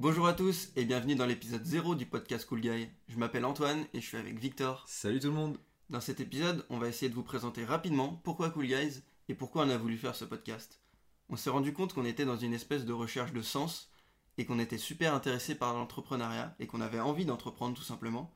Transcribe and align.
Bonjour 0.00 0.26
à 0.26 0.32
tous 0.32 0.70
et 0.76 0.86
bienvenue 0.86 1.14
dans 1.14 1.26
l'épisode 1.26 1.62
0 1.62 1.94
du 1.94 2.06
podcast 2.06 2.46
Cool 2.46 2.62
Guy. 2.62 2.88
Je 3.08 3.18
m'appelle 3.18 3.44
Antoine 3.44 3.84
et 3.92 4.00
je 4.00 4.06
suis 4.06 4.16
avec 4.16 4.38
Victor. 4.38 4.82
Salut 4.86 5.20
tout 5.20 5.26
le 5.26 5.34
monde 5.34 5.58
Dans 5.90 6.00
cet 6.00 6.20
épisode, 6.20 6.64
on 6.70 6.78
va 6.78 6.88
essayer 6.88 7.10
de 7.10 7.14
vous 7.14 7.22
présenter 7.22 7.66
rapidement 7.66 8.18
pourquoi 8.24 8.48
Cool 8.48 8.64
Guys 8.64 9.02
et 9.28 9.34
pourquoi 9.34 9.66
on 9.66 9.68
a 9.68 9.76
voulu 9.76 9.98
faire 9.98 10.16
ce 10.16 10.24
podcast. 10.24 10.80
On 11.28 11.36
s'est 11.36 11.50
rendu 11.50 11.74
compte 11.74 11.92
qu'on 11.92 12.06
était 12.06 12.24
dans 12.24 12.38
une 12.38 12.54
espèce 12.54 12.86
de 12.86 12.94
recherche 12.94 13.34
de 13.34 13.42
sens 13.42 13.90
et 14.38 14.46
qu'on 14.46 14.58
était 14.58 14.78
super 14.78 15.12
intéressé 15.12 15.54
par 15.54 15.74
l'entrepreneuriat 15.74 16.56
et 16.60 16.66
qu'on 16.66 16.80
avait 16.80 16.98
envie 16.98 17.26
d'entreprendre 17.26 17.76
tout 17.76 17.82
simplement. 17.82 18.32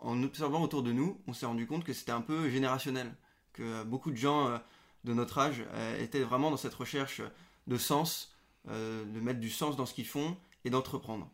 En 0.00 0.20
observant 0.24 0.60
autour 0.60 0.82
de 0.82 0.90
nous, 0.90 1.22
on 1.28 1.32
s'est 1.32 1.46
rendu 1.46 1.68
compte 1.68 1.84
que 1.84 1.92
c'était 1.92 2.10
un 2.10 2.20
peu 2.20 2.50
générationnel, 2.50 3.14
que 3.52 3.84
beaucoup 3.84 4.10
de 4.10 4.16
gens 4.16 4.48
euh, 4.48 4.58
de 5.04 5.14
notre 5.14 5.38
âge 5.38 5.64
euh, 5.72 6.02
étaient 6.02 6.24
vraiment 6.24 6.50
dans 6.50 6.56
cette 6.56 6.74
recherche 6.74 7.22
de 7.68 7.76
sens, 7.78 8.34
euh, 8.66 9.04
de 9.04 9.20
mettre 9.20 9.38
du 9.38 9.50
sens 9.50 9.76
dans 9.76 9.86
ce 9.86 9.94
qu'ils 9.94 10.04
font 10.04 10.36
et 10.66 10.70
d'entreprendre. 10.70 11.30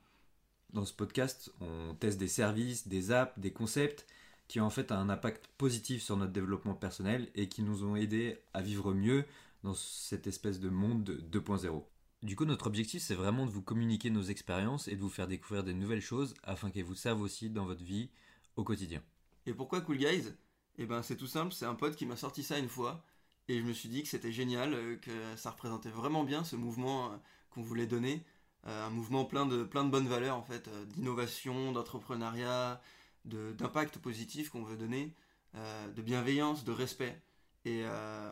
Dans 0.74 0.84
ce 0.84 0.92
podcast, 0.92 1.50
on 1.60 1.94
teste 1.94 2.18
des 2.18 2.28
services, 2.28 2.86
des 2.86 3.10
apps, 3.10 3.36
des 3.38 3.52
concepts 3.52 4.06
qui 4.46 4.60
ont 4.60 4.66
en 4.66 4.70
fait 4.70 4.92
un 4.92 5.08
impact 5.08 5.46
positif 5.56 6.02
sur 6.02 6.18
notre 6.18 6.32
développement 6.32 6.74
personnel 6.74 7.30
et 7.34 7.48
qui 7.48 7.62
nous 7.62 7.82
ont 7.84 7.96
aidés 7.96 8.38
à 8.52 8.60
vivre 8.60 8.92
mieux 8.92 9.24
dans 9.64 9.72
cette 9.74 10.26
espèce 10.26 10.60
de 10.60 10.68
monde 10.68 11.24
2.0. 11.32 11.82
Du 12.22 12.36
coup, 12.36 12.44
notre 12.44 12.66
objectif, 12.66 13.02
c'est 13.02 13.14
vraiment 13.14 13.46
de 13.46 13.50
vous 13.50 13.62
communiquer 13.62 14.10
nos 14.10 14.22
expériences 14.22 14.86
et 14.86 14.96
de 14.96 15.00
vous 15.00 15.08
faire 15.08 15.28
découvrir 15.28 15.64
des 15.64 15.74
nouvelles 15.74 16.02
choses 16.02 16.34
afin 16.42 16.70
qu'elles 16.70 16.84
vous 16.84 16.94
servent 16.94 17.22
aussi 17.22 17.48
dans 17.48 17.64
votre 17.64 17.82
vie 17.82 18.10
au 18.56 18.64
quotidien. 18.64 19.02
Et 19.46 19.54
pourquoi 19.54 19.80
Cool 19.80 19.96
Guys? 19.96 20.34
Eh 20.76 20.84
ben, 20.84 21.02
c'est 21.02 21.16
tout 21.16 21.26
simple, 21.26 21.54
c'est 21.54 21.66
un 21.66 21.74
pote 21.74 21.96
qui 21.96 22.04
m'a 22.04 22.16
sorti 22.16 22.42
ça 22.42 22.58
une 22.58 22.68
fois 22.68 23.02
et 23.48 23.58
je 23.58 23.64
me 23.64 23.72
suis 23.72 23.88
dit 23.88 24.02
que 24.02 24.08
c'était 24.08 24.32
génial, 24.32 24.74
euh, 24.74 24.96
que 24.96 25.10
ça 25.36 25.50
représentait 25.50 25.90
vraiment 25.90 26.22
bien 26.22 26.44
ce 26.44 26.56
mouvement 26.56 27.12
euh, 27.12 27.16
qu'on 27.50 27.62
voulait 27.62 27.86
donner, 27.86 28.22
un 28.64 28.90
mouvement 28.90 29.24
plein 29.24 29.46
de, 29.46 29.64
plein 29.64 29.84
de 29.84 29.90
bonnes 29.90 30.08
valeurs 30.08 30.36
en 30.36 30.42
fait, 30.42 30.68
d'innovation, 30.94 31.72
d'entrepreneuriat, 31.72 32.80
d'impact 33.24 33.98
positif 33.98 34.50
qu'on 34.50 34.62
veut 34.62 34.76
donner, 34.76 35.14
de 35.54 36.02
bienveillance, 36.02 36.64
de 36.64 36.72
respect. 36.72 37.20
Et 37.64 37.84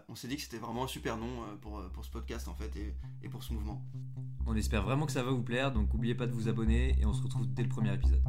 on 0.08 0.14
s'est 0.14 0.28
dit 0.28 0.36
que 0.36 0.42
c'était 0.42 0.58
vraiment 0.58 0.84
un 0.84 0.88
super 0.88 1.16
nom 1.16 1.44
pour, 1.60 1.82
pour 1.92 2.04
ce 2.04 2.10
podcast 2.10 2.48
en 2.48 2.54
fait 2.54 2.74
et, 2.76 2.94
et 3.22 3.28
pour 3.28 3.42
ce 3.42 3.52
mouvement. 3.52 3.84
On 4.46 4.56
espère 4.56 4.82
vraiment 4.82 5.06
que 5.06 5.12
ça 5.12 5.22
va 5.22 5.30
vous 5.30 5.42
plaire, 5.42 5.72
donc 5.72 5.92
n'oubliez 5.92 6.14
pas 6.14 6.26
de 6.26 6.32
vous 6.32 6.48
abonner 6.48 6.96
et 7.00 7.06
on 7.06 7.12
se 7.12 7.22
retrouve 7.22 7.46
dès 7.52 7.62
le 7.62 7.68
premier 7.68 7.92
épisode. 7.92 8.22